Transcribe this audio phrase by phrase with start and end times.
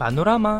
[0.00, 0.58] بانوراما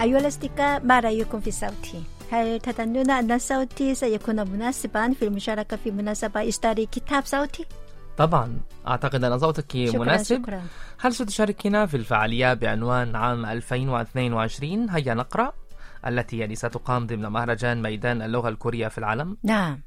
[0.00, 1.88] أيها الأصدقاء ما رأيكم في الصوت؟
[2.32, 7.66] هل تظنون أن الصوت سيكون مناسبا في المشاركة في مناسبة إصدار كتاب صوتي؟
[8.16, 10.62] طبعا أعتقد أن صوتك شكرا مناسب شكرا
[11.00, 15.52] هل ستشاركنا في الفعالية بعنوان عام 2022 هيا نقرأ
[16.06, 19.80] التي يعني ستقام ضمن مهرجان ميدان اللغة الكورية في العالم نعم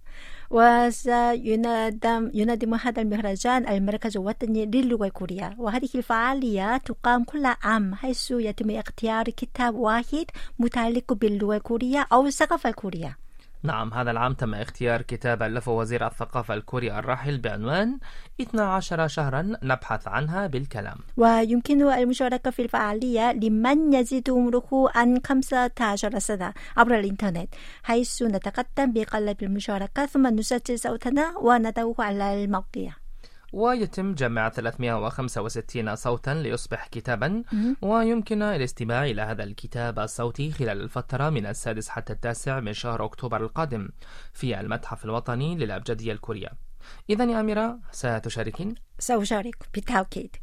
[0.53, 8.69] وسينظم ينظم هذا المهرجان المركز الوطني للغة الكورية وهذه الفعالية تقام كل عام حيث يتم
[8.69, 10.25] اختيار كتاب واحد
[10.59, 13.22] متعلق باللغة الكورية أو الثقافة الكورية.
[13.63, 17.99] نعم هذا العام تم اختيار كتاب ألفه وزير الثقافة الكوري الراحل بعنوان
[18.41, 20.97] 12 شهرا نبحث عنها بالكلام.
[21.17, 29.43] ويمكن المشاركة في الفعالية لمن يزيد عمره عن 15 سنة عبر الإنترنت حيث نتقدم بقلب
[29.43, 33.02] المشاركة ثم نسجل صوتنا وندعوه على الموقع.
[33.53, 37.43] ويتم جمع 365 صوتا ليصبح كتابا
[37.81, 43.41] ويمكن الاستماع إلى هذا الكتاب الصوتي خلال الفترة من السادس حتى التاسع من شهر أكتوبر
[43.43, 43.89] القادم
[44.33, 46.49] في المتحف الوطني للأبجدية الكورية.
[47.09, 49.55] إذا يا أميرة ستشاركين؟ سأشارك.
[49.73, 50.35] بالتأكيد.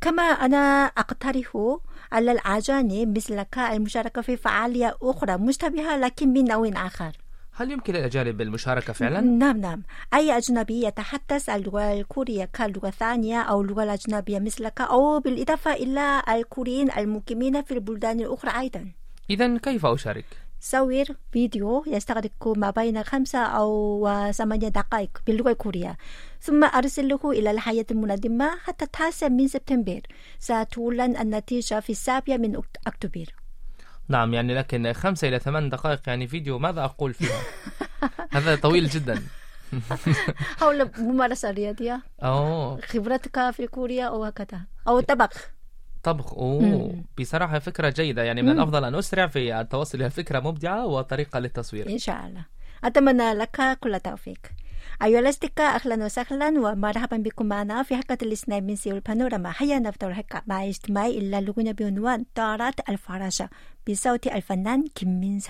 [0.00, 1.76] كما أنا أقترح
[2.12, 7.12] على الأجانب مثلك المشاركة في فعالية أخرى مشتبهة لكن من نوع آخر.
[7.52, 9.82] هل يمكن للأجانب المشاركة فعلا؟ نعم نعم.
[10.14, 16.90] أي أجنبي يتحدث اللغة الكورية كلغة ثانية أو اللغة الأجنبية مثلك أو بالإضافة إلى الكوريين
[16.90, 18.92] المقيمين في البلدان الأخرى أيضا.
[19.30, 20.24] إذا كيف أشارك؟
[20.62, 25.96] صور فيديو يستغرق ما بين خمسة أو ثمانية دقائق باللغة الكورية.
[26.40, 30.00] ثم أرسله إلى الهيئة المنظمة حتى التاسع من سبتمبر.
[30.38, 33.24] ستعلن النتيجة في السابع من أكت- أكتوبر.
[34.10, 37.40] نعم يعني لكن خمسة إلى ثمان دقائق يعني فيديو ماذا أقول فيها؟
[38.32, 39.22] هذا طويل جدا.
[40.60, 42.02] حول ممارسة رياضية.
[42.22, 42.80] أوه.
[42.80, 45.50] خبرتك في كوريا أو هكذا أو طبخ.
[46.02, 46.62] طبخ أوه.
[46.62, 47.04] مم.
[47.18, 48.54] بصراحة فكرة جيدة يعني من مم.
[48.54, 51.88] الأفضل أن أسرع في التوصل إلى فكرة مبدعة وطريقة للتصوير.
[51.88, 52.44] إن شاء الله.
[52.84, 54.38] أتمنى لك كل التوفيق.
[55.02, 60.06] أيها الأصدقاء أهلا وسهلا ومرحبا بكم معنا في حلقة الإسلام من سيول بانوراما هيا نفتح
[60.06, 63.48] الحلقة حلقة مع اجتماعي إلا لغنا بعنوان طارت الفراشة
[63.88, 65.40] بصوت الفنان كيم من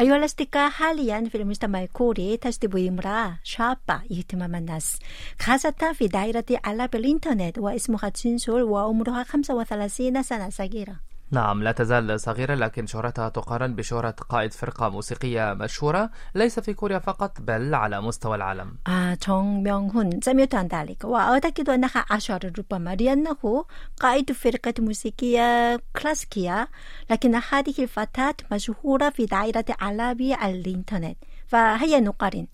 [0.00, 4.98] أيها الأصدقاء حاليا في المجتمع الكوري تجذب امرأة شابة يتم الناس
[5.40, 10.96] خاصة في دائرة على بالإنترنت واسمها جنسول وعمرها 35 سنة صغيرة
[11.33, 16.99] نعم لا تزال صغيرة لكن شهرتها تقارن بشهرة قائد فرقة موسيقية مشهورة ليس في كوريا
[16.99, 23.65] فقط بل على مستوى العالم 아, 정명훈 سمعت عن ذلك وأعتقد أنها أشهر ربما لأنه
[23.99, 26.67] قائد فرقة موسيقية كلاسيكية
[27.09, 31.17] لكن هذه الفتاة مشهورة في دائرة أعلام الإنترنت
[31.47, 32.47] فهيا نقارن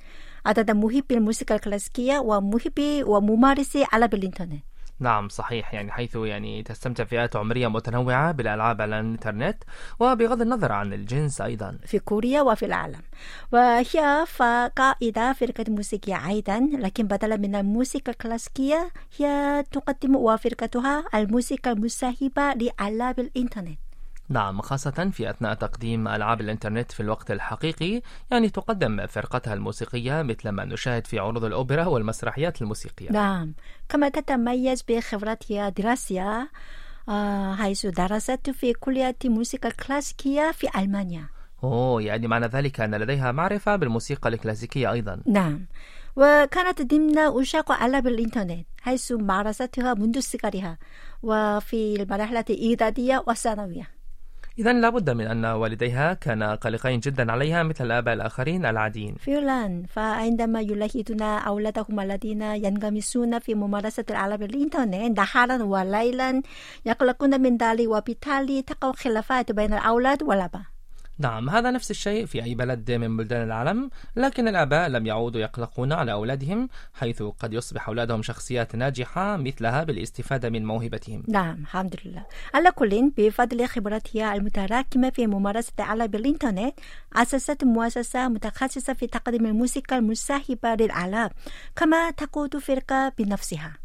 [0.46, 4.64] عدد محبي الموسيقى الكلاسيكية ومحبي وممارسي ألعاب الإنترنت
[5.01, 5.75] نعم صحيح.
[5.75, 9.65] يعني حيث يعني تستمتع فئات عمرية متنوعة بالألعاب على الإنترنت
[10.01, 11.79] وبغض النظر عن الجنس أيضا.
[11.87, 13.01] في كوريا وفي العالم.
[13.53, 14.27] وهي
[14.77, 23.21] قائدة فرقة موسيقية أيضا لكن بدلا من الموسيقى الكلاسيكية هي تقدم وفرقتها الموسيقى المصاحبة لألعاب
[23.21, 23.82] الإنترنت.
[24.33, 28.03] نعم خاصة في أثناء تقديم ألعاب الإنترنت في الوقت الحقيقي.
[28.31, 33.11] يعني تقدم فرقتها الموسيقية مثل ما نشاهد في عروض الأوبرا والمسرحيات الموسيقية.
[33.11, 33.55] نعم.
[33.89, 36.51] كما تتميز بخبرتها الدراسية
[37.09, 41.29] آه، حيث درست في كلية موسيقى كلاسيكية في ألمانيا.
[41.65, 45.23] أوه يعني معنى ذلك أن لديها معرفة بالموسيقى الكلاسيكية أيضا.
[45.27, 45.67] نعم.
[46.17, 50.79] وكانت ضمن عشاق ألعاب الإنترنت حيث مارستها منذ صغرها
[51.23, 54.02] وفي المرحلة الإعدادية والثانوية.
[54.59, 59.15] إذا لابد من أن والديها كانا قلقين جدا عليها مثل الآباء الآخرين العاديين.
[59.15, 66.43] فعلا فعندما يلاحظون أولادهم الذين ينغمسون في ممارسة الألعاب الإنترنت نهارا وليلا
[66.87, 70.72] يقلقون من ذلك وبالتالي تقع خلافات بين الأولاد والآباء.
[71.19, 75.93] نعم هذا نفس الشيء في أي بلد من بلدان العالم لكن الآباء لم يعودوا يقلقون
[75.93, 81.23] على أولادهم حيث قد يصبح أولادهم شخصيات ناجحة مثلها بالاستفادة من موهبتهم.
[81.29, 82.27] نعم الحمد لله.
[82.55, 86.75] على كل بفضل خبرتها المتراكمة في ممارسة ألعاب الإنترنت
[87.17, 91.31] أسست مؤسسة متخصصة في تقديم الموسيقى المصاحبة للألعاب
[91.77, 93.83] كما تقود فرقة بنفسها.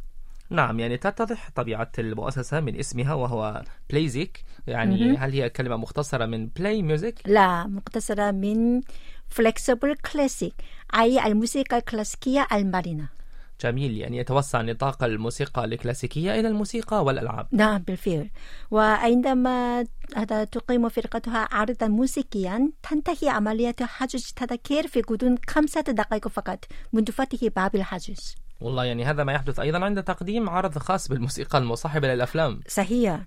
[0.50, 6.48] نعم يعني تتضح طبيعة المؤسسة من اسمها وهو Playsic يعني هل هي كلمة مختصرة من
[6.48, 8.82] play music؟ لا مختصرة من
[9.36, 10.54] flexible classic
[11.00, 13.18] أي الموسيقى الكلاسيكية المرنة.
[13.62, 17.48] جميل يعني يتوسع نطاق الموسيقى الكلاسيكية إلى الموسيقى والألعاب.
[17.52, 18.30] نعم بالفعل.
[18.72, 19.86] وعندما
[20.16, 27.12] هذا تقيم فرقتها عرضا موسيقيا تنتهي عملية حجز تذاكر في غضون خمسة دقائق فقط منذ
[27.12, 32.08] فتح باب الحجز والله يعني هذا ما يحدث أيضا عند تقديم عرض خاص بالموسيقى المصاحبة
[32.08, 32.60] للأفلام.
[32.68, 33.20] صحيح.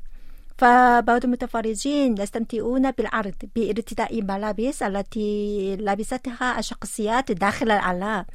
[0.61, 8.27] فبعض المتفرجين يستمتعون بالعرض بارتداء الملابس التي لبستها الشخصيات داخل الألعاب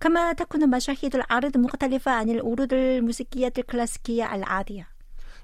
[0.00, 4.88] كما تكون مشاهد العرض مختلفة عن العروض الموسيقية الكلاسيكية العادية.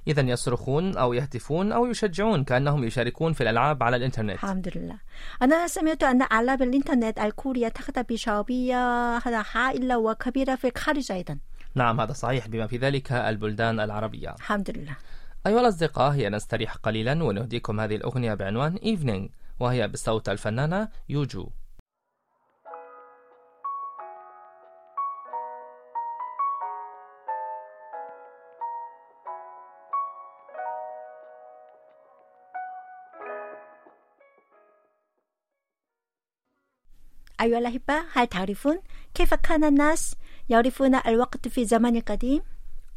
[0.08, 4.34] إذا يصرخون أو يهتفون أو يشجعون كأنهم يشاركون في الألعاب على الإنترنت.
[4.34, 4.98] الحمد لله.
[5.42, 9.16] أنا سمعت أن ألعاب الإنترنت الكورية تخطى بشعبية
[9.52, 11.38] هائلة وكبيرة في الخارج أيضا.
[11.74, 14.34] نعم هذا صحيح بما في ذلك البلدان العربية.
[14.34, 14.96] الحمد لله.
[15.46, 21.50] أيها الأصدقاء هي نستريح قليلا ونهديكم هذه الأغنية بعنوان Evening وهي بصوت الفنانة يوجو
[37.40, 38.80] أيها الأحبة هل تعرفون
[39.14, 40.14] كيف كان الناس
[40.48, 42.55] يعرفون الوقت في الزمن القديم؟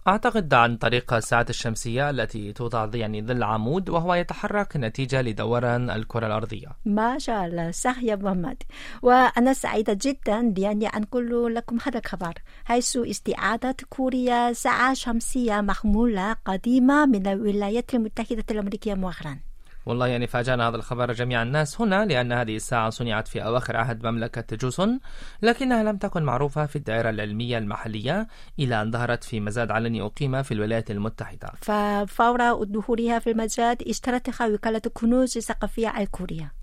[0.10, 6.28] أعتقد عن طريق الساعة الشمسية التي توضع يعني ظل عمود وهو يتحرك نتيجة لدوران الكرة
[6.28, 6.68] الأرضية.
[6.86, 8.64] ما شاء الله صح يا محمد
[9.02, 12.34] وأنا سعيدة جدا لأني أنقل لكم هذا الخبر
[12.66, 19.49] حيث استعادة كوريا ساعة شمسية محمولة قديمة من الولايات المتحدة الأمريكية مؤخرا.
[19.86, 24.06] والله يعني فاجأنا هذا الخبر جميع الناس هنا لأن هذه الساعة صنعت في أواخر عهد
[24.08, 25.00] مملكة جوسون
[25.42, 28.28] لكنها لم تكن معروفة في الدائرة العلمية المحلية
[28.60, 31.52] إلى أن ظهرت في مزاد علني أقيم في الولايات المتحدة.
[31.62, 36.59] ففور ظهورها في المزاد اشترتها وكالة كنوز الثقافية الكورية.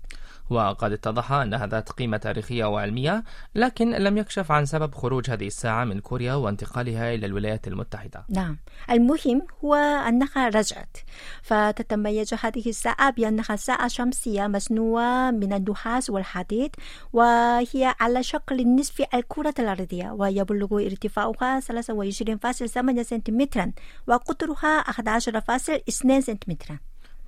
[0.49, 3.23] وقد اتضح أنها ذات قيمة تاريخية وعلمية
[3.55, 8.25] لكن لم يكشف عن سبب خروج هذه الساعة من كوريا وانتقالها إلى الولايات المتحدة.
[8.29, 8.57] نعم.
[8.91, 10.97] المهم هو أنها رجعت.
[11.41, 16.75] فتتميز هذه الساعة بأنها ساعة شمسية مصنوعة من النحاس والحديد
[17.13, 23.71] وهي على شكل نصف الكرة الأرضية ويبلغ ارتفاعها 23.8 سنتيمترا
[24.07, 26.79] وقطرها 11.2 سنتيمترا.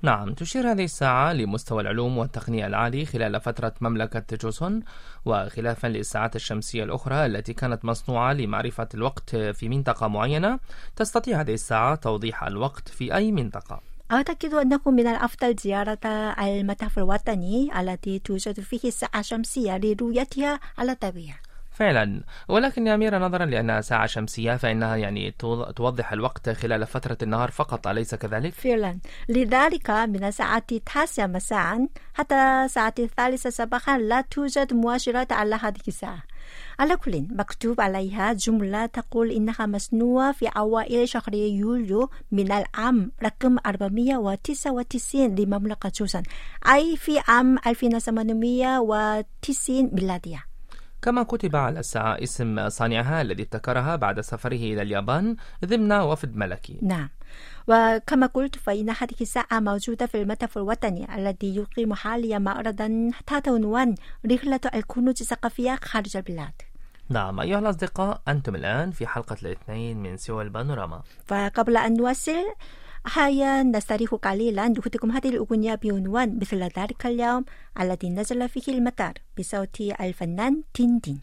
[0.01, 4.83] نعم تشير هذه الساعة لمستوى العلوم والتقنية العالي خلال فترة مملكة جوسون
[5.25, 10.59] وخلافا للساعات الشمسية الأخرى التي كانت مصنوعة لمعرفة الوقت في منطقة معينة
[10.95, 13.81] تستطيع هذه الساعة توضيح الوقت في أي منطقة.
[14.11, 16.07] أعتقد أنه من الأفضل زيارة
[16.39, 21.48] المتحف الوطني التي توجد فيه الساعة الشمسية لرؤيتها على الطبيعة.
[21.79, 22.23] فعلا.
[22.47, 25.31] ولكن يا أميرة نظرا لأنها ساعة شمسية فإنها يعني
[25.75, 28.99] توضح الوقت خلال فترة النهار فقط أليس كذلك؟ فعلا.
[29.29, 32.35] لذلك من الساعة التاسعة مساء حتى
[32.65, 36.23] الساعة الثالثة صباحا لا توجد مؤشرات على هذه الساعة.
[36.79, 43.57] على كل مكتوب عليها جملة تقول إنها مصنوعة في أوائل شهر يوليو من العام رقم
[43.65, 46.23] 499 لمملكة جوسن
[46.73, 50.48] أي في عام 1890 ميلادية.
[51.01, 56.79] كما كتب على الساعة اسم صانعها الذي ابتكرها بعد سفره إلى اليابان ضمن وفد ملكي.
[56.81, 57.09] نعم.
[57.67, 63.95] وكما قلت فإن هذه الساعة موجودة في المتحف الوطني الذي يقيم حاليا معرضا تحت عنوان
[64.31, 66.53] رحلة الكنوز الثقافية خارج البلاد.
[67.09, 71.01] نعم أيها الأصدقاء أنتم الآن في حلقة الاثنين من سوى البانوراما.
[71.25, 72.45] فقبل أن نواصل
[73.06, 77.44] هيا نستريح قليلا نهدكم هذه الأغنية بعنوان مثل ذلك اليوم
[77.80, 81.20] الذي نزل فيه المطر بصوت الفنان تيندين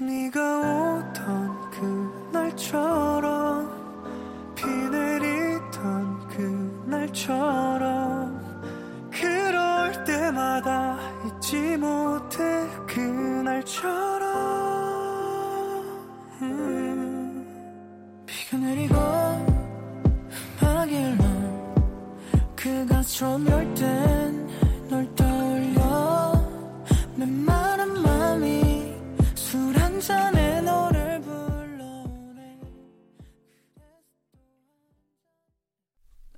[0.00, 1.70] 네가 오던
[2.30, 3.34] 그날처럼
[4.54, 7.91] 비 내리던 그날처럼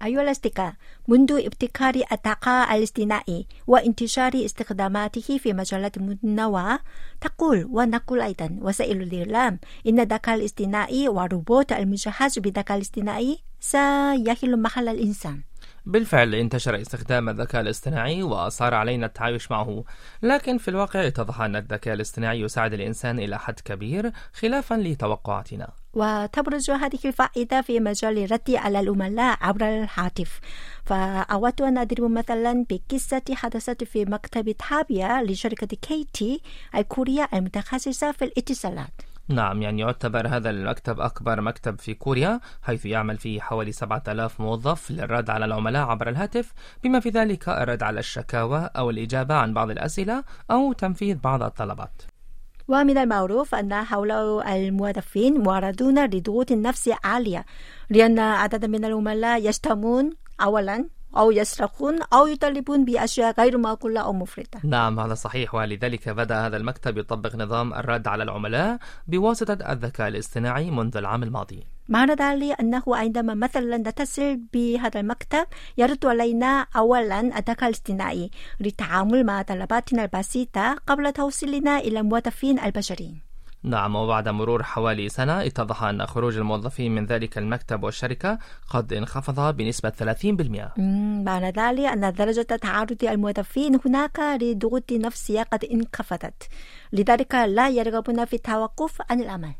[0.07, 0.73] الأصدقاء
[1.07, 6.79] منذ ابتكار الذكاء الاصطناعي وانتشار استخداماته في مجالات متنوعة
[7.21, 15.41] تقول ونقول أيضا وسائل الإعلام إن الذكاء الاصطناعي والروبوت المجهز بالذكاء الاصطناعي سيحل محل الإنسان
[15.85, 19.83] بالفعل انتشر استخدام الذكاء الاصطناعي وصار علينا التعايش معه.
[20.21, 25.69] لكن في الواقع اتضح أن الذكاء الاصطناعي يساعد الإنسان إلى حد كبير خلافا لتوقعاتنا.
[25.93, 30.39] وتبرز هذه الفائدة في مجال الرد على العملاء عبر الهاتف.
[30.85, 36.41] فأود أن أضرب مثلا بقصة حدثت في مكتب تابيا لشركة كيتي
[36.75, 39.01] الكورية المتخصصة في الاتصالات.
[39.27, 44.91] نعم يعني يعتبر هذا المكتب أكبر مكتب في كوريا حيث يعمل فيه حوالي 7000 موظف
[44.91, 46.53] للرد على العملاء عبر الهاتف
[46.83, 52.01] بما في ذلك الرد على الشكاوى أو الإجابة عن بعض الأسئلة أو تنفيذ بعض الطلبات.
[52.67, 57.45] ومن المعروف أن هؤلاء الموظفين معرضون لضغوط نفسية عالية
[57.89, 60.09] لأن عدد من العملاء يشتمون
[60.41, 60.85] أولا
[61.17, 66.57] أو يسرقون أو يطالبون بأشياء غير معقولة أو مفرطة نعم هذا صحيح ولذلك بدأ هذا
[66.57, 71.63] المكتب يطبق نظام الرد على العملاء بواسطة الذكاء الاصطناعي منذ العام الماضي.
[71.89, 75.45] معنى ذلك أنه عندما مثلا نتصل بهذا المكتب
[75.77, 83.24] يرد علينا أولا الذكاء الاصطناعي للتعامل مع طلباتنا البسيطة قبل توصيلنا إلى الموظفين البشريين.
[83.65, 89.55] نعم وبعد مرور حوالي سنة اتضح أن خروج الموظفين من ذلك المكتب والشركة قد انخفض
[89.55, 90.79] بنسبة 30%
[91.25, 96.49] معنى ذلك أن درجة تعرض الموظفين هناك لضغوط نفسية قد انخفضت.
[96.93, 99.53] لذلك لا يرغبون في التوقف عن العمل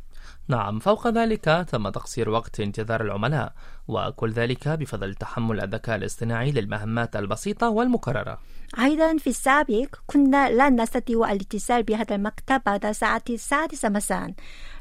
[0.47, 3.53] نعم فوق ذلك تم تقصير وقت انتظار العملاء
[3.87, 8.37] وكل ذلك بفضل تحمل الذكاء الاصطناعي للمهمات البسيطة والمكررة.
[8.79, 14.33] أيضا في السابق كنا لا نستطيع الاتصال بهذا المكتب بعد الساعة السادسة مساء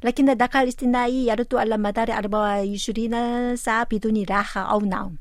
[0.04, 5.16] لكن الذكاء الاصطناعي يرد على مدار 24 ساعة بدون راحة أو نوم.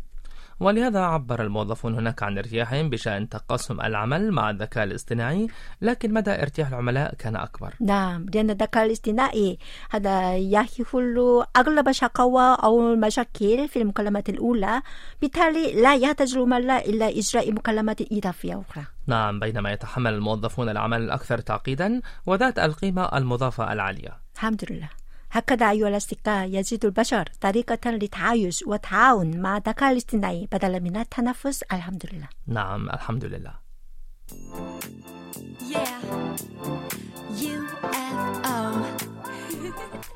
[0.60, 5.48] ولهذا عبر الموظفون هناك عن ارتياحهم بشأن تقاسم العمل مع الذكاء الاصطناعي
[5.82, 7.74] لكن مدى ارتياح العملاء كان أكبر.
[7.82, 9.58] نعم لأن الذكاء الاصطناعي
[9.92, 14.82] هذا يحل أغلب الشكاوى أو المشاكل في المكالمات الأولى
[15.22, 18.86] بالتالي لا يحتاج العملاء إلى إجراء مكالمات إضافية أخرى.
[19.08, 24.18] نعم بينما يتحمل الموظفون العمل الأكثر تعقيدا وذات القيمة المضافة العالية.
[24.36, 25.03] الحمد لله.
[25.34, 31.64] هكذا أيها الأصدقاء يجد البشر طريقة للتعايش والتعاون مع الذكاء الاصطناعي بدلا من التنفس.
[31.64, 33.54] الحمد لله نعم الحمد لله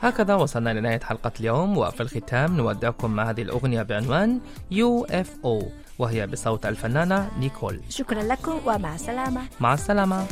[0.02, 4.42] هكذا وصلنا لنهاية حلقة اليوم وفي الختام نودعكم مع هذه الأغنية بعنوان
[4.74, 5.66] UFO
[6.00, 7.82] وهي بصوت الفنانة نيكول.
[7.90, 9.42] شكرا لكم ومع السلامة.
[9.60, 10.26] مع السلامة.